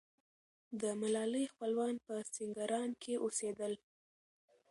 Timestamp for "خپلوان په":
1.53-2.15